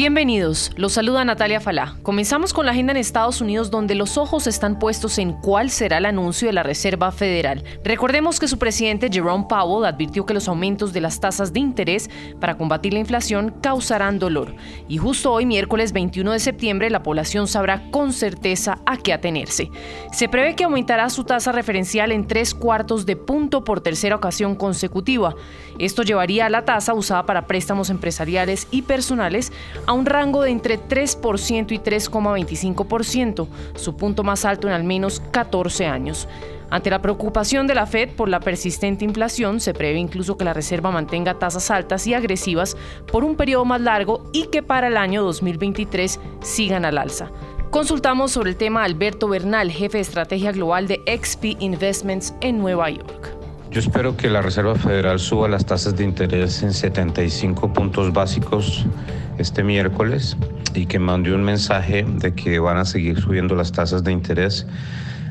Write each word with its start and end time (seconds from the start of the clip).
Bienvenidos, 0.00 0.70
los 0.76 0.94
saluda 0.94 1.26
Natalia 1.26 1.60
Falá. 1.60 1.98
Comenzamos 2.02 2.54
con 2.54 2.64
la 2.64 2.72
agenda 2.72 2.92
en 2.92 2.96
Estados 2.96 3.42
Unidos 3.42 3.70
donde 3.70 3.94
los 3.94 4.16
ojos 4.16 4.46
están 4.46 4.78
puestos 4.78 5.18
en 5.18 5.34
cuál 5.34 5.68
será 5.68 5.98
el 5.98 6.06
anuncio 6.06 6.48
de 6.48 6.54
la 6.54 6.62
Reserva 6.62 7.12
Federal. 7.12 7.62
Recordemos 7.84 8.40
que 8.40 8.48
su 8.48 8.58
presidente 8.58 9.10
Jerome 9.12 9.44
Powell 9.46 9.84
advirtió 9.84 10.24
que 10.24 10.32
los 10.32 10.48
aumentos 10.48 10.94
de 10.94 11.02
las 11.02 11.20
tasas 11.20 11.52
de 11.52 11.60
interés 11.60 12.08
para 12.40 12.56
combatir 12.56 12.94
la 12.94 13.00
inflación 13.00 13.54
causarán 13.60 14.18
dolor. 14.18 14.54
Y 14.88 14.96
justo 14.96 15.32
hoy, 15.32 15.44
miércoles 15.44 15.92
21 15.92 16.32
de 16.32 16.40
septiembre, 16.40 16.88
la 16.88 17.02
población 17.02 17.46
sabrá 17.46 17.90
con 17.90 18.14
certeza 18.14 18.78
a 18.86 18.96
qué 18.96 19.12
atenerse. 19.12 19.68
Se 20.14 20.30
prevé 20.30 20.56
que 20.56 20.64
aumentará 20.64 21.10
su 21.10 21.24
tasa 21.24 21.52
referencial 21.52 22.10
en 22.10 22.26
tres 22.26 22.54
cuartos 22.54 23.04
de 23.04 23.16
punto 23.16 23.64
por 23.64 23.82
tercera 23.82 24.16
ocasión 24.16 24.54
consecutiva. 24.54 25.34
Esto 25.78 26.02
llevaría 26.04 26.46
a 26.46 26.50
la 26.50 26.64
tasa 26.64 26.94
usada 26.94 27.26
para 27.26 27.46
préstamos 27.46 27.90
empresariales 27.90 28.66
y 28.70 28.80
personales 28.80 29.52
a 29.90 29.92
un 29.92 30.06
rango 30.06 30.42
de 30.42 30.52
entre 30.52 30.78
3% 30.78 31.72
y 31.72 31.78
3,25%, 31.80 33.48
su 33.74 33.96
punto 33.96 34.22
más 34.22 34.44
alto 34.44 34.68
en 34.68 34.72
al 34.72 34.84
menos 34.84 35.18
14 35.32 35.84
años. 35.86 36.28
Ante 36.70 36.90
la 36.90 37.02
preocupación 37.02 37.66
de 37.66 37.74
la 37.74 37.86
Fed 37.86 38.10
por 38.10 38.28
la 38.28 38.38
persistente 38.38 39.04
inflación, 39.04 39.58
se 39.58 39.74
prevé 39.74 39.98
incluso 39.98 40.36
que 40.36 40.44
la 40.44 40.54
Reserva 40.54 40.92
mantenga 40.92 41.40
tasas 41.40 41.72
altas 41.72 42.06
y 42.06 42.14
agresivas 42.14 42.76
por 43.10 43.24
un 43.24 43.34
periodo 43.34 43.64
más 43.64 43.80
largo 43.80 44.30
y 44.32 44.46
que 44.46 44.62
para 44.62 44.86
el 44.86 44.96
año 44.96 45.24
2023 45.24 46.20
sigan 46.40 46.84
al 46.84 46.96
alza. 46.96 47.32
Consultamos 47.72 48.30
sobre 48.30 48.50
el 48.50 48.56
tema 48.56 48.82
a 48.82 48.84
Alberto 48.84 49.26
Bernal, 49.26 49.72
jefe 49.72 49.98
de 49.98 50.02
estrategia 50.02 50.52
global 50.52 50.86
de 50.86 51.02
XP 51.20 51.60
Investments 51.60 52.32
en 52.40 52.60
Nueva 52.60 52.90
York. 52.90 53.39
Yo 53.70 53.78
espero 53.78 54.16
que 54.16 54.28
la 54.28 54.42
Reserva 54.42 54.74
Federal 54.74 55.20
suba 55.20 55.46
las 55.46 55.64
tasas 55.64 55.94
de 55.94 56.02
interés 56.02 56.60
en 56.64 56.72
75 56.72 57.72
puntos 57.72 58.12
básicos 58.12 58.84
este 59.38 59.62
miércoles 59.62 60.36
y 60.74 60.86
que 60.86 60.98
mande 60.98 61.32
un 61.32 61.44
mensaje 61.44 62.04
de 62.04 62.34
que 62.34 62.58
van 62.58 62.78
a 62.78 62.84
seguir 62.84 63.20
subiendo 63.20 63.54
las 63.54 63.70
tasas 63.70 64.02
de 64.02 64.10
interés 64.10 64.66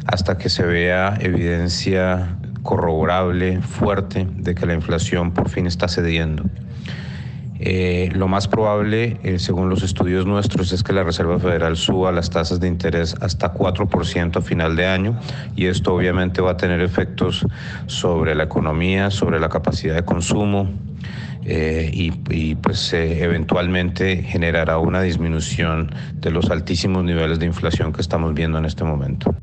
hasta 0.06 0.38
que 0.38 0.48
se 0.48 0.64
vea 0.64 1.18
evidencia 1.20 2.38
corroborable, 2.64 3.62
fuerte, 3.62 4.26
de 4.38 4.56
que 4.56 4.66
la 4.66 4.74
inflación 4.74 5.34
por 5.34 5.50
fin 5.50 5.68
está 5.68 5.90
cediendo. 5.90 6.46
Eh, 7.62 8.10
lo 8.14 8.30
más 8.30 8.48
probable, 8.48 9.18
eh, 9.24 9.38
según 9.38 9.70
los 9.70 9.84
estudios 9.84 10.26
nuestros, 10.26 10.72
es 10.72 10.82
que 10.82 10.94
la 10.94 11.04
Reserva 11.04 11.40
Federal 11.40 11.76
suba 11.76 12.12
las 12.12 12.30
tasas 12.30 12.62
de 12.62 12.68
interés 12.68 13.16
hasta 13.20 13.54
4% 13.54 14.38
a 14.38 14.42
final 14.42 14.78
de 14.78 14.88
año 14.88 15.20
y 15.58 15.66
esto 15.66 15.94
obviamente 15.94 16.42
va 16.42 16.52
a 16.52 16.58
tener 16.58 16.80
efectos 16.80 17.46
sobre 17.86 18.34
la 18.34 18.46
economía, 18.46 19.12
sobre 19.12 19.42
la 19.42 19.50
capacidad 19.50 19.96
de 19.96 20.04
consumo, 20.04 20.70
eh, 21.46 21.90
y, 21.92 22.56
pues 22.56 22.94
eventualmente 22.94 24.24
generará 24.24 24.78
una 24.78 25.02
disminución 25.02 25.90
de 26.14 26.32
los 26.32 26.52
altísimos 26.52 27.04
niveles 27.04 27.40
de 27.40 27.46
inflación 27.46 27.92
que 27.92 28.02
estamos 28.02 28.34
viendo 28.34 28.58
en 28.58 28.66
este 28.66 28.84
momento. 28.84 29.34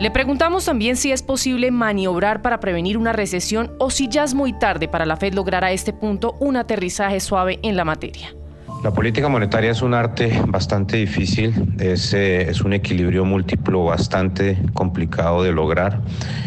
Le 0.00 0.10
preguntamos 0.10 0.64
también 0.64 0.96
si 0.96 1.12
es 1.12 1.22
posible 1.22 1.70
maniobrar 1.70 2.40
para 2.40 2.58
prevenir 2.58 2.96
una 2.96 3.12
recesión 3.12 3.76
o 3.78 3.90
si 3.90 4.08
ya 4.08 4.24
es 4.24 4.32
muy 4.32 4.58
tarde 4.58 4.88
para 4.88 5.04
la 5.04 5.18
Fed 5.18 5.34
lograr 5.34 5.62
a 5.62 5.72
este 5.72 5.92
punto 5.92 6.38
un 6.40 6.56
aterrizaje 6.56 7.20
suave 7.20 7.60
en 7.62 7.76
la 7.76 7.84
materia. 7.84 8.34
La 8.82 8.92
política 8.92 9.28
monetaria 9.28 9.72
es 9.72 9.82
un 9.82 9.92
arte 9.92 10.40
bastante 10.46 10.96
difícil, 10.96 11.74
es, 11.78 12.14
eh, 12.14 12.48
es 12.48 12.62
un 12.62 12.72
equilibrio 12.72 13.26
múltiplo 13.26 13.84
bastante 13.84 14.56
complicado 14.72 15.42
de 15.42 15.52
lograr. 15.52 16.00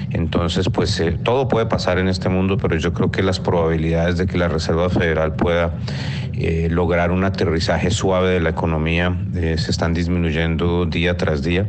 Entonces, 0.10 0.68
pues 0.70 1.00
eh, 1.00 1.12
todo 1.12 1.48
puede 1.48 1.68
pasar 1.68 2.00
en 2.00 2.08
este 2.08 2.30
mundo, 2.30 2.58
pero 2.58 2.76
yo 2.76 2.92
creo 2.92 3.12
que 3.12 3.22
las 3.22 3.40
probabilidades 3.40 4.18
de 4.18 4.26
que 4.26 4.40
la 4.40 4.48
Reserva 4.48 4.90
Federal 4.90 5.36
pueda 5.36 5.76
eh, 6.34 6.70
lograr 6.72 7.12
un 7.12 7.24
aterrizaje 7.24 7.92
suave 7.92 8.32
de 8.32 8.40
la 8.40 8.50
economía 8.50 9.16
se 9.34 9.70
están 9.70 9.94
disminuyendo 9.94 10.86
día 10.86 11.18
tras 11.18 11.44
día, 11.44 11.68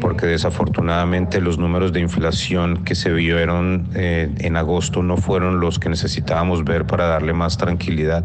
porque 0.00 0.26
desafortunadamente 0.26 1.42
los 1.42 1.58
números 1.58 1.92
de 1.92 2.00
inflación 2.00 2.84
que 2.84 2.94
se 2.94 3.12
vieron 3.12 3.88
en 3.94 4.56
agosto 4.56 5.02
no 5.02 5.18
fueron 5.18 5.60
los 5.60 5.78
que 5.78 5.90
necesitábamos 5.90 6.64
ver 6.64 6.86
para 6.86 7.06
darle 7.06 7.34
más 7.34 7.58
tranquilidad 7.58 8.24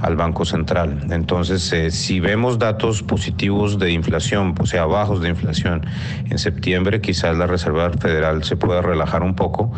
al 0.00 0.16
Banco 0.16 0.44
Central. 0.44 1.09
Entonces, 1.10 1.72
eh, 1.72 1.90
si 1.90 2.20
vemos 2.20 2.58
datos 2.58 3.02
positivos 3.02 3.78
de 3.78 3.92
inflación, 3.92 4.54
o 4.58 4.66
sea, 4.66 4.86
bajos 4.86 5.20
de 5.20 5.28
inflación 5.28 5.84
en 6.28 6.38
septiembre, 6.38 7.00
quizás 7.00 7.36
la 7.36 7.46
Reserva 7.46 7.90
Federal 7.90 8.44
se 8.44 8.56
pueda 8.56 8.80
relajar 8.82 9.22
un 9.22 9.34
poco, 9.34 9.72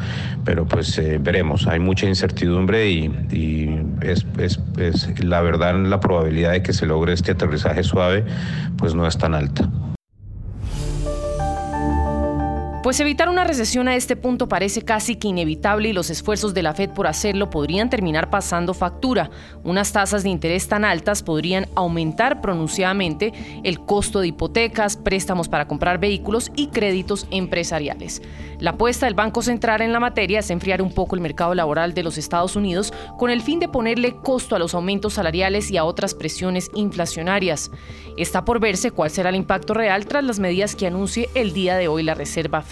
pero 0.44 0.66
pues 0.66 0.97
eh, 0.98 1.19
veremos. 1.21 1.66
Hay 1.66 1.81
mucha 1.81 2.06
incertidumbre 2.06 2.91
y, 2.91 3.10
es, 4.03 4.26
es 4.38 5.25
la 5.25 5.41
verdad 5.41 5.75
la 5.75 6.00
probabilidad 6.00 6.53
de 6.53 6.62
que 6.62 6.72
se 6.72 6.87
logre 6.87 7.12
este 7.12 7.32
aterrizaje 7.32 7.82
suave, 7.82 8.25
pues 8.76 8.94
no 8.94 9.06
es 9.06 9.16
tan 9.16 9.34
alta. 9.34 9.69
Pues 12.82 12.98
evitar 12.98 13.28
una 13.28 13.44
recesión 13.44 13.87
a 13.87 13.94
este 13.94 14.16
punto 14.16 14.48
parece 14.48 14.82
casi 14.82 15.15
que 15.15 15.28
inevitable 15.28 15.91
y 15.91 15.93
los 15.93 16.10
esfuerzos 16.10 16.53
de 16.53 16.65
la 16.65 16.75
Fed 16.75 16.91
por 16.91 17.06
hacerlo 17.06 17.48
podrían 17.48 17.88
terminar 17.88 18.28
pasando 18.28 18.75
factura. 18.75 19.31
Unas 19.62 19.93
tasas 19.93 20.25
de 20.25 20.31
interés 20.31 20.66
tan 20.66 20.84
altas 20.84 21.22
podrían 21.22 21.69
aumentar 21.76 22.41
pronunciadamente 22.41 23.32
el 23.62 23.78
costo 23.78 24.19
de 24.19 24.26
hipotecas, 24.26 24.97
préstamos 24.97 25.48
para 25.48 25.69
comprar 25.69 25.98
vehículos 26.00 26.50
y 26.56 26.69
créditos 26.69 27.28
empresariales. 27.31 28.21
La 28.59 28.71
apuesta 28.71 29.06
del 29.06 29.15
Banco 29.15 29.42
Central 29.42 29.81
en 29.81 29.92
la 29.92 30.00
materia 30.00 30.41
es 30.41 30.50
enfriar 30.50 30.82
un 30.82 30.92
poco 30.92 31.15
el 31.15 31.21
mercado 31.21 31.54
laboral 31.54 31.94
de 31.94 32.03
los 32.03 32.19
Estados 32.19 32.56
Unidos 32.56 32.92
con 33.16 33.31
el 33.31 33.42
fin 33.42 33.60
de 33.60 33.69
ponerle 33.69 34.16
costo 34.16 34.56
a 34.56 34.59
los 34.59 34.75
aumentos 34.75 35.15
salariales 35.15 35.71
y 35.71 35.76
a 35.76 35.84
otras 35.84 36.15
presiones 36.15 36.69
inflacionarias. 36.75 37.71
Está 38.16 38.44
por 38.44 38.59
verse 38.59 38.91
cuál 38.91 39.10
será 39.10 39.28
el 39.28 39.37
impacto 39.37 39.72
real 39.72 40.06
tras 40.06 40.25
las 40.25 40.41
medidas 40.41 40.75
que 40.75 40.88
anuncie 40.88 41.28
el 41.37 41.53
día 41.53 41.76
de 41.76 41.87
hoy 41.87 42.03
la 42.03 42.15
Reserva 42.15 42.60
Federal 42.60 42.72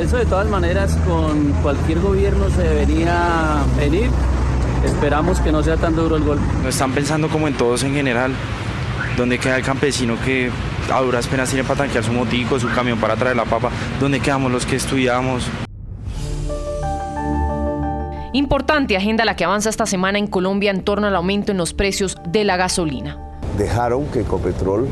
Eso 0.00 0.16
de 0.16 0.24
todas 0.24 0.48
maneras 0.48 0.96
con 1.06 1.52
cualquier 1.62 2.00
gobierno 2.00 2.48
se 2.50 2.62
debería 2.62 3.62
venir. 3.78 4.10
Esperamos 4.84 5.40
que 5.40 5.52
no 5.52 5.62
sea 5.62 5.76
tan 5.76 5.94
duro 5.94 6.16
el 6.16 6.24
golpe. 6.24 6.44
Están 6.66 6.92
pensando 6.92 7.28
como 7.28 7.48
en 7.48 7.54
todos 7.54 7.82
en 7.82 7.94
general. 7.94 8.32
¿Dónde 9.16 9.38
queda 9.38 9.56
el 9.56 9.62
campesino 9.62 10.16
que 10.24 10.50
a 10.90 11.00
duras 11.00 11.26
penas 11.26 11.50
tiene 11.50 11.64
para 11.64 11.80
tanquear 11.80 12.02
su 12.02 12.12
motico, 12.12 12.58
su 12.58 12.68
camión 12.70 12.98
para 12.98 13.16
traer 13.16 13.36
la 13.36 13.44
papa? 13.44 13.70
¿Dónde 14.00 14.20
quedamos 14.20 14.50
los 14.50 14.64
que 14.64 14.76
estudiamos? 14.76 15.46
Importante 18.32 18.96
agenda 18.96 19.24
la 19.24 19.36
que 19.36 19.44
avanza 19.44 19.68
esta 19.68 19.84
semana 19.84 20.18
en 20.18 20.28
Colombia 20.28 20.70
en 20.70 20.82
torno 20.82 21.08
al 21.08 21.16
aumento 21.16 21.52
en 21.52 21.58
los 21.58 21.74
precios 21.74 22.16
de 22.28 22.44
la 22.44 22.56
gasolina. 22.56 23.18
Dejaron 23.58 24.06
que 24.06 24.20
Ecopetrol 24.20 24.88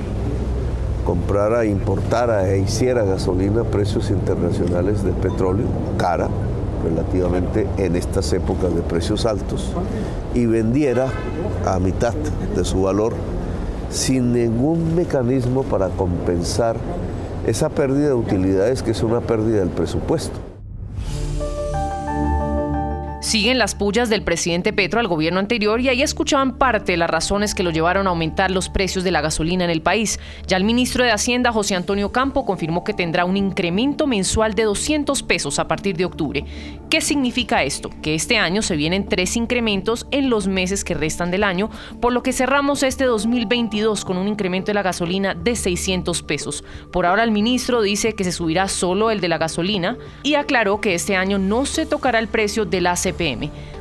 comprara, 1.09 1.65
importara 1.65 2.51
e 2.51 2.59
hiciera 2.59 3.03
gasolina 3.03 3.63
a 3.63 3.65
precios 3.65 4.11
internacionales 4.11 5.03
del 5.03 5.15
petróleo, 5.15 5.65
cara 5.97 6.29
relativamente 6.85 7.67
en 7.79 7.97
estas 7.97 8.31
épocas 8.35 8.75
de 8.75 8.83
precios 8.83 9.25
altos, 9.25 9.73
y 10.35 10.45
vendiera 10.45 11.07
a 11.65 11.79
mitad 11.79 12.13
de 12.55 12.63
su 12.63 12.83
valor 12.83 13.15
sin 13.89 14.35
ningún 14.35 14.95
mecanismo 14.95 15.63
para 15.63 15.89
compensar 15.89 16.77
esa 17.47 17.71
pérdida 17.71 18.09
de 18.09 18.15
utilidades 18.15 18.83
que 18.83 18.91
es 18.91 19.03
una 19.03 19.23
pérdida 19.23 19.61
del 19.61 19.71
presupuesto. 19.71 20.39
Siguen 23.29 23.59
las 23.59 23.75
pullas 23.75 24.09
del 24.09 24.23
presidente 24.23 24.73
Petro 24.73 25.01
al 25.01 25.07
gobierno 25.07 25.39
anterior 25.39 25.83
y 25.83 25.91
ahí 25.91 26.01
escuchaban 26.01 26.57
parte 26.57 26.93
de 26.93 26.97
las 26.97 27.11
razones 27.11 27.55
que 27.55 27.63
lo 27.63 27.71
llevaron 27.71 28.07
a 28.07 28.11
aumentar 28.11 28.51
los 28.51 28.71
precios 28.71 29.05
de 29.05 29.11
la 29.11 29.21
gasolina 29.21 29.65
en 29.65 29.71
el 29.71 29.83
país. 29.83 30.19
Ya 30.47 30.57
el 30.57 30.65
ministro 30.65 31.05
de 31.05 31.11
Hacienda, 31.11 31.53
José 31.53 31.75
Antonio 31.75 32.11
Campo, 32.11 32.47
confirmó 32.47 32.85
que 32.85 32.95
tendrá 32.95 33.27
un 33.27 33.37
incremento 33.37 34.07
mensual 34.07 34.55
de 34.55 34.63
200 34.63 35.23
pesos 35.25 35.59
a 35.59 35.69
partir 35.69 35.95
de 35.99 36.07
octubre. 36.07 36.47
¿Qué 36.89 37.03
significa 37.03 37.65
esto? 37.65 37.91
Que 38.01 38.15
este 38.15 38.39
año 38.39 38.63
se 38.63 38.77
vienen 38.77 39.07
tres 39.07 39.37
incrementos 39.37 40.07
en 40.11 40.31
los 40.31 40.49
meses 40.49 40.83
que 40.83 40.95
restan 40.95 41.31
del 41.31 41.45
año, 41.45 41.69
por 42.01 42.15
lo 42.15 42.23
que 42.23 42.33
cerramos 42.33 42.83
este 42.83 43.05
2022 43.05 44.07
con 44.07 44.17
un 44.17 44.27
incremento 44.27 44.69
de 44.69 44.75
la 44.75 44.83
gasolina 44.83 45.35
de 45.35 45.55
600 45.55 46.23
pesos. 46.23 46.65
Por 46.91 47.05
ahora 47.05 47.25
el 47.25 47.31
ministro 47.31 47.83
dice 47.83 48.15
que 48.15 48.25
se 48.25 48.33
subirá 48.33 48.69
solo 48.69 49.11
el 49.11 49.21
de 49.21 49.29
la 49.29 49.37
gasolina 49.37 49.99
y 50.23 50.37
aclaró 50.37 50.81
que 50.81 50.95
este 50.95 51.15
año 51.15 51.39
no 51.39 51.67
se 51.67 51.85
tocará 51.85 52.21
el 52.21 52.29
precio 52.29 52.65
de 52.65 52.81
la 52.81 52.97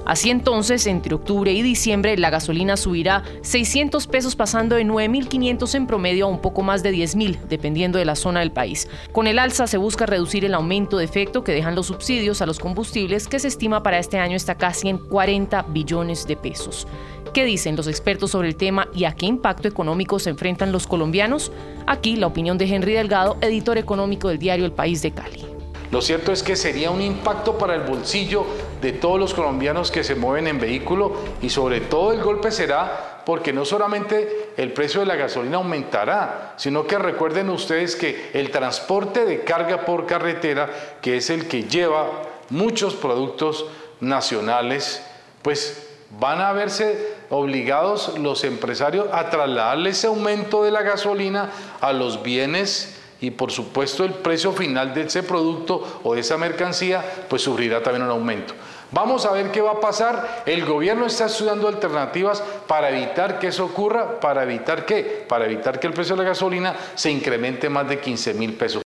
Así 0.05 0.29
entonces, 0.29 0.87
entre 0.87 1.13
octubre 1.13 1.51
y 1.51 1.61
diciembre, 1.61 2.17
la 2.17 2.29
gasolina 2.29 2.77
subirá 2.77 3.23
600 3.41 4.07
pesos 4.07 4.35
pasando 4.35 4.75
de 4.75 4.85
9.500 4.85 5.75
en 5.75 5.85
promedio 5.87 6.25
a 6.25 6.29
un 6.29 6.39
poco 6.39 6.63
más 6.63 6.81
de 6.81 6.93
10.000, 6.93 7.41
dependiendo 7.49 7.99
de 7.99 8.05
la 8.05 8.15
zona 8.15 8.39
del 8.39 8.51
país. 8.51 8.87
Con 9.11 9.27
el 9.27 9.37
alza 9.37 9.67
se 9.67 9.77
busca 9.77 10.05
reducir 10.05 10.45
el 10.45 10.53
aumento 10.53 10.97
de 10.97 11.05
efecto 11.05 11.43
que 11.43 11.51
dejan 11.51 11.75
los 11.75 11.87
subsidios 11.87 12.41
a 12.41 12.45
los 12.45 12.57
combustibles, 12.57 13.27
que 13.27 13.39
se 13.39 13.49
estima 13.49 13.83
para 13.83 13.99
este 13.99 14.17
año 14.17 14.35
está 14.35 14.55
casi 14.55 14.89
en 14.89 14.97
40 14.97 15.63
billones 15.63 16.25
de 16.25 16.37
pesos. 16.37 16.87
¿Qué 17.33 17.43
dicen 17.43 17.75
los 17.75 17.87
expertos 17.87 18.31
sobre 18.31 18.47
el 18.47 18.55
tema 18.55 18.87
y 18.95 19.03
a 19.03 19.13
qué 19.13 19.25
impacto 19.25 19.67
económico 19.67 20.19
se 20.19 20.29
enfrentan 20.29 20.71
los 20.71 20.87
colombianos? 20.87 21.51
Aquí 21.85 22.15
la 22.15 22.27
opinión 22.27 22.57
de 22.57 22.65
Henry 22.65 22.93
Delgado, 22.93 23.37
editor 23.41 23.77
económico 23.77 24.29
del 24.29 24.39
diario 24.39 24.65
El 24.65 24.71
País 24.71 25.01
de 25.01 25.11
Cali. 25.11 25.45
Lo 25.91 26.01
cierto 26.01 26.31
es 26.31 26.43
que 26.43 26.55
sería 26.55 26.91
un 26.91 27.01
impacto 27.01 27.57
para 27.57 27.75
el 27.75 27.81
bolsillo 27.81 28.45
de 28.81 28.91
todos 28.93 29.19
los 29.19 29.33
colombianos 29.33 29.91
que 29.91 30.03
se 30.03 30.15
mueven 30.15 30.47
en 30.47 30.59
vehículo 30.59 31.13
y 31.41 31.49
sobre 31.49 31.81
todo 31.81 32.11
el 32.13 32.21
golpe 32.21 32.51
será 32.51 33.21
porque 33.25 33.51
no 33.51 33.65
solamente 33.65 34.51
el 34.55 34.71
precio 34.71 35.01
de 35.01 35.05
la 35.05 35.17
gasolina 35.17 35.57
aumentará, 35.57 36.53
sino 36.55 36.87
que 36.87 36.97
recuerden 36.97 37.49
ustedes 37.49 37.97
que 37.97 38.31
el 38.33 38.51
transporte 38.51 39.25
de 39.25 39.43
carga 39.43 39.83
por 39.83 40.05
carretera, 40.05 40.69
que 41.01 41.17
es 41.17 41.29
el 41.29 41.47
que 41.47 41.63
lleva 41.63 42.07
muchos 42.49 42.95
productos 42.95 43.65
nacionales, 43.99 45.03
pues 45.41 45.89
van 46.11 46.39
a 46.39 46.53
verse 46.53 47.15
obligados 47.29 48.17
los 48.17 48.45
empresarios 48.45 49.07
a 49.11 49.29
trasladarle 49.29 49.89
ese 49.89 50.07
aumento 50.07 50.63
de 50.63 50.71
la 50.71 50.83
gasolina 50.83 51.51
a 51.81 51.91
los 51.91 52.23
bienes 52.23 52.96
y 53.21 53.31
por 53.31 53.51
supuesto 53.51 54.03
el 54.03 54.13
precio 54.13 54.51
final 54.51 54.93
de 54.93 55.01
ese 55.01 55.23
producto 55.23 56.01
o 56.03 56.13
de 56.13 56.21
esa 56.21 56.37
mercancía 56.37 57.03
pues 57.29 57.41
sufrirá 57.41 57.81
también 57.81 58.03
un 58.03 58.11
aumento. 58.11 58.53
Vamos 58.91 59.25
a 59.25 59.31
ver 59.31 59.51
qué 59.51 59.61
va 59.61 59.71
a 59.71 59.79
pasar. 59.79 60.43
El 60.45 60.65
gobierno 60.65 61.05
está 61.05 61.25
estudiando 61.25 61.67
alternativas 61.67 62.41
para 62.67 62.89
evitar 62.89 63.37
que 63.37 63.47
eso 63.47 63.65
ocurra, 63.65 64.19
para 64.19 64.43
evitar 64.43 64.85
qué, 64.85 65.25
para 65.27 65.45
evitar 65.45 65.79
que 65.79 65.87
el 65.87 65.93
precio 65.93 66.15
de 66.15 66.23
la 66.23 66.29
gasolina 66.29 66.75
se 66.95 67.11
incremente 67.11 67.69
más 67.69 67.87
de 67.89 67.99
15 67.99 68.33
mil 68.33 68.53
pesos. 68.53 68.81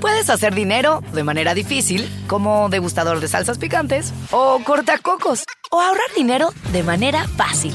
Puedes 0.00 0.28
hacer 0.28 0.54
dinero 0.54 1.02
de 1.14 1.24
manera 1.24 1.54
difícil, 1.54 2.08
como 2.26 2.68
degustador 2.68 3.20
de 3.20 3.28
salsas 3.28 3.58
picantes, 3.58 4.12
o 4.30 4.60
cortacocos, 4.62 5.44
o 5.70 5.80
ahorrar 5.80 6.14
dinero 6.14 6.50
de 6.70 6.82
manera 6.82 7.26
fácil 7.36 7.74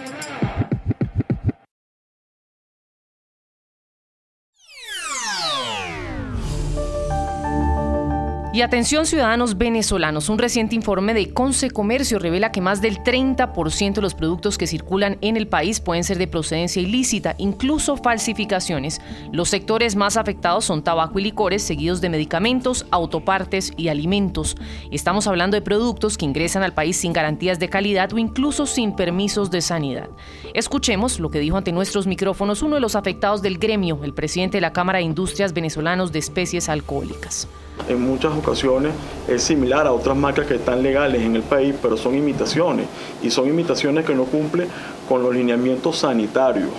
Y 8.53 8.63
atención 8.63 9.05
ciudadanos 9.05 9.57
venezolanos, 9.57 10.27
un 10.27 10.37
reciente 10.37 10.75
informe 10.75 11.13
de 11.13 11.33
Conce 11.33 11.71
Comercio 11.71 12.19
revela 12.19 12.51
que 12.51 12.59
más 12.59 12.81
del 12.81 12.97
30% 12.97 13.93
de 13.93 14.01
los 14.01 14.13
productos 14.13 14.57
que 14.57 14.67
circulan 14.67 15.17
en 15.21 15.37
el 15.37 15.47
país 15.47 15.79
pueden 15.79 16.03
ser 16.03 16.17
de 16.17 16.27
procedencia 16.27 16.81
ilícita, 16.81 17.33
incluso 17.37 17.95
falsificaciones. 17.95 18.99
Los 19.31 19.47
sectores 19.47 19.95
más 19.95 20.17
afectados 20.17 20.65
son 20.65 20.83
tabaco 20.83 21.17
y 21.17 21.23
licores, 21.23 21.63
seguidos 21.63 22.01
de 22.01 22.09
medicamentos, 22.09 22.85
autopartes 22.91 23.71
y 23.77 23.87
alimentos. 23.87 24.57
Estamos 24.91 25.27
hablando 25.27 25.55
de 25.55 25.61
productos 25.61 26.17
que 26.17 26.25
ingresan 26.25 26.63
al 26.63 26.73
país 26.73 26.97
sin 26.97 27.13
garantías 27.13 27.57
de 27.57 27.69
calidad 27.69 28.11
o 28.11 28.17
incluso 28.17 28.65
sin 28.65 28.97
permisos 28.97 29.49
de 29.49 29.61
sanidad. 29.61 30.09
Escuchemos 30.53 31.21
lo 31.21 31.31
que 31.31 31.39
dijo 31.39 31.55
ante 31.55 31.71
nuestros 31.71 32.05
micrófonos 32.05 32.63
uno 32.63 32.75
de 32.75 32.81
los 32.81 32.97
afectados 32.97 33.41
del 33.41 33.59
gremio, 33.59 34.01
el 34.03 34.13
presidente 34.13 34.57
de 34.57 34.61
la 34.61 34.73
Cámara 34.73 34.97
de 34.97 35.05
Industrias 35.05 35.53
Venezolanos 35.53 36.11
de 36.11 36.19
Especies 36.19 36.67
Alcohólicas 36.67 37.47
en 37.87 38.01
muchas 38.01 38.33
ocasiones 38.33 38.93
es 39.27 39.43
similar 39.43 39.87
a 39.87 39.91
otras 39.91 40.15
marcas 40.15 40.47
que 40.47 40.55
están 40.55 40.83
legales 40.83 41.21
en 41.21 41.35
el 41.35 41.43
país, 41.43 41.75
pero 41.81 41.97
son 41.97 42.15
imitaciones 42.15 42.87
y 43.21 43.29
son 43.31 43.47
imitaciones 43.47 44.05
que 44.05 44.15
no 44.15 44.25
cumplen 44.25 44.67
con 45.07 45.23
los 45.23 45.33
lineamientos 45.33 45.99
sanitarios. 45.99 46.69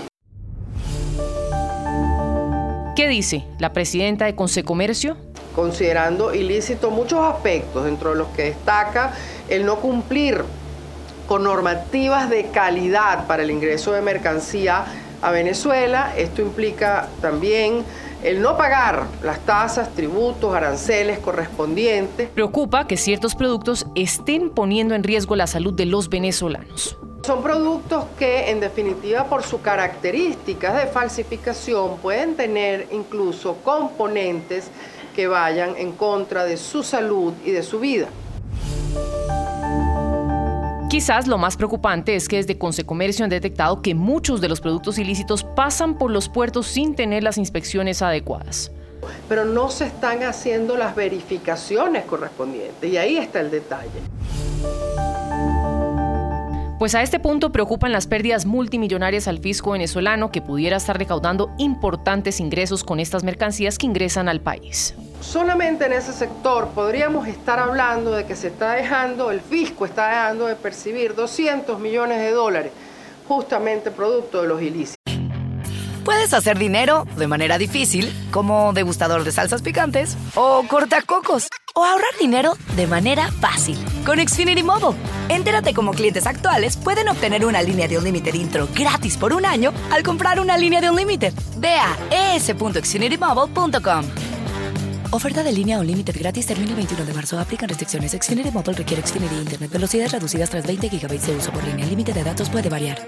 ¿Qué 2.97 3.09
dice 3.09 3.45
la 3.59 3.73
presidenta 3.73 4.27
de 4.27 4.35
Consecomercio? 4.35 5.17
Considerando 5.55 6.35
ilícito 6.35 6.91
muchos 6.91 7.21
aspectos, 7.21 7.85
dentro 7.85 8.11
de 8.11 8.17
los 8.17 8.29
que 8.29 8.45
destaca 8.45 9.13
el 9.49 9.65
no 9.67 9.77
cumplir 9.77 10.43
con 11.27 11.45
normativas 11.45 12.29
de 12.29 12.47
calidad 12.47 13.27
para 13.27 13.43
el 13.43 13.51
ingreso 13.51 13.93
de 13.93 14.03
mercancía 14.03 14.85
a 15.23 15.31
Venezuela. 15.31 16.13
Esto 16.17 16.43
implica 16.43 17.09
también 17.21 17.85
el 18.23 18.41
no 18.41 18.57
pagar 18.57 19.07
las 19.23 19.41
tasas, 19.41 19.95
tributos, 19.95 20.55
aranceles 20.55 21.19
correspondientes. 21.19 22.29
Preocupa 22.31 22.87
que 22.87 22.97
ciertos 22.97 23.35
productos 23.35 23.87
estén 23.95 24.51
poniendo 24.51 24.95
en 24.95 25.03
riesgo 25.03 25.37
la 25.37 25.47
salud 25.47 25.75
de 25.75 25.87
los 25.87 26.09
venezolanos. 26.09 26.97
Son 27.25 27.43
productos 27.43 28.05
que 28.19 28.51
en 28.51 28.61
definitiva 28.61 29.25
por 29.25 29.45
sus 29.45 29.61
características 29.61 30.77
de 30.77 30.87
falsificación 30.87 31.99
pueden 31.99 32.35
tener 32.35 32.89
incluso 32.91 33.57
componentes 33.63 34.71
que 35.15 35.29
vayan 35.29 35.77
en 35.77 35.93
contra 35.93 36.45
de 36.45 36.57
su 36.57 36.83
salud 36.83 37.33
y 37.45 37.51
de 37.51 37.63
su 37.63 37.79
vida. 37.79 38.09
Quizás 40.93 41.27
lo 41.27 41.39
más 41.39 41.57
preocupante 41.57 42.15
es 42.15 42.29
que 42.29 42.37
desde 42.37 42.59
Consecomercio 42.59 43.25
han 43.25 43.31
detectado 43.31 43.81
que 43.81 43.95
muchos 43.95 44.43
de 44.43 44.51
los 44.51 44.61
productos 44.61 44.99
ilícitos 44.99 45.43
pasan 45.43 45.97
por 45.97 46.11
los 46.11 46.29
puertos 46.29 46.67
sin 46.67 46.95
tener 46.95 47.23
las 47.23 47.39
inspecciones 47.39 48.03
adecuadas. 48.03 48.71
Pero 49.27 49.47
no 49.47 49.71
se 49.71 49.87
están 49.87 50.23
haciendo 50.23 50.77
las 50.77 50.95
verificaciones 50.95 52.05
correspondientes 52.05 52.93
y 52.93 52.99
ahí 52.99 53.17
está 53.17 53.41
el 53.41 53.51
detalle. 53.51 53.89
Pues 56.79 56.95
a 56.95 57.01
este 57.01 57.19
punto 57.19 57.53
preocupan 57.53 57.91
las 57.91 58.07
pérdidas 58.07 58.45
multimillonarias 58.45 59.29
al 59.29 59.39
fisco 59.39 59.71
venezolano 59.71 60.31
que 60.31 60.43
pudiera 60.43 60.77
estar 60.77 60.99
recaudando 60.99 61.55
importantes 61.57 62.39
ingresos 62.39 62.85
con 62.85 63.01
estas 63.01 63.25
mercancías 63.25 63.79
que 63.79 63.87
ingresan 63.87 64.29
al 64.29 64.43
país 64.43 64.95
solamente 65.23 65.87
en 65.87 65.93
ese 65.93 66.13
sector 66.13 66.69
podríamos 66.69 67.27
estar 67.29 67.59
hablando 67.59 68.13
de 68.13 68.27
que 68.27 68.37
se 68.37 68.49
está 68.49 68.73
dejando, 68.73 69.31
el 69.31 69.41
fisco 69.41 69.87
está 69.87 70.09
dejando 70.09 70.47
de 70.47 70.57
percibir 70.57 71.15
200 71.15 71.79
millones 71.79 72.19
de 72.19 72.33
dólares 72.33 72.73
justamente 73.27 73.91
producto 73.91 74.43
de 74.43 74.49
los 74.49 74.61
ilícitos. 74.61 74.97
Puedes 76.05 76.35
hacer 76.35 76.59
dinero 76.59 77.07
de 77.17 77.29
manera 77.29 77.59
difícil, 77.59 78.13
como 78.33 78.73
degustador 78.73 79.23
de 79.23 79.31
salsas 79.31 79.63
picantes, 79.63 80.17
o 80.35 80.65
cortacocos, 80.69 81.47
o 81.75 81.85
ahorrar 81.85 82.11
dinero 82.19 82.55
de 82.75 82.89
manera 82.89 83.31
fácil 83.31 83.79
con 84.05 84.19
Xfinity 84.19 84.65
Mobile. 84.65 84.99
Entérate 85.29 85.73
cómo 85.73 85.93
clientes 85.93 86.27
actuales 86.27 86.77
pueden 86.77 87.09
obtener 87.09 87.47
una 87.47 87.63
línea 87.63 87.87
de 87.87 87.99
un 87.99 88.05
límite 88.05 88.37
intro 88.37 88.69
gratis 88.75 89.17
por 89.17 89.33
un 89.33 89.47
año 89.47 89.73
al 89.93 90.03
comprar 90.03 90.41
una 90.41 90.59
línea 90.59 90.81
de 90.81 90.91
un 90.91 90.97
límite. 90.97 91.33
Ve 91.59 91.77
a 91.77 92.35
es.xfinitymobile.com. 92.35 94.32
Oferta 95.15 95.43
de 95.43 95.53
línea 95.53 95.79
o 95.79 95.85
límite 95.85 96.11
gratis 96.13 96.47
termina 96.47 96.71
el 96.71 96.77
21 96.77 97.05
de 97.05 97.13
marzo. 97.13 97.39
Aplican 97.39 97.69
restricciones. 97.69 98.13
Xfinity 98.13 98.51
Mobile 98.51 98.73
requiere 98.73 99.07
Xfinity 99.07 99.35
Internet. 99.35 99.71
Velocidades 99.71 100.11
reducidas 100.11 100.49
tras 100.49 100.67
20 100.67 100.89
GB 100.89 101.21
de 101.21 101.37
uso 101.37 101.53
por 101.53 101.63
línea. 101.65 101.85
El 101.85 101.91
límite 101.91 102.15
de 102.15 102.25
datos 102.25 102.49
puede 102.49 102.71
variar. 102.71 102.99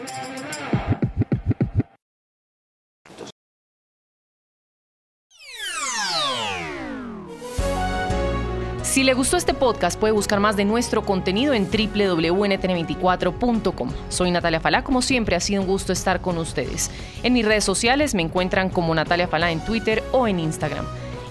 Si 8.82 9.02
le 9.02 9.14
gustó 9.14 9.38
este 9.38 9.54
podcast, 9.54 9.99
puede 9.99 10.12
buscar 10.12 10.40
más 10.40 10.56
de 10.56 10.66
nuestro 10.66 11.06
contenido 11.06 11.54
en 11.54 11.70
www.ntn24.com. 11.70 13.90
Soy 14.11 14.30
Natalia 14.30 14.61
Falá, 14.61 14.84
como 14.84 15.00
siempre 15.00 15.37
ha 15.37 15.40
sido 15.40 15.62
un 15.62 15.68
gusto 15.68 15.94
estar 15.94 16.20
con 16.20 16.37
ustedes. 16.37 16.90
En 17.23 17.32
mis 17.32 17.46
redes 17.46 17.64
sociales 17.64 18.14
me 18.14 18.20
encuentran 18.20 18.68
como 18.68 18.94
Natalia 18.94 19.26
Falá 19.26 19.50
en 19.50 19.64
Twitter 19.64 20.04
o 20.12 20.28
en 20.28 20.38
Instagram. 20.38 20.84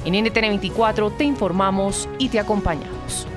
En 0.05 0.13
NTN 0.23 0.49
24 0.49 1.11
te 1.11 1.23
informamos 1.23 2.09
y 2.17 2.29
te 2.29 2.39
acompañamos. 2.39 3.27